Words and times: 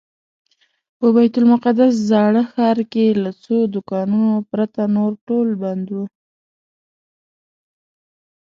په 0.97 1.07
بیت 1.15 1.33
المقدس 1.41 1.93
زاړه 2.09 2.43
ښار 2.51 2.77
کې 2.91 3.05
له 3.23 3.31
څو 3.43 3.55
دوکانونو 3.73 4.33
پرته 4.51 4.81
نور 4.95 5.11
ټول 5.27 5.47
بند 5.61 5.85
و. 5.95 5.97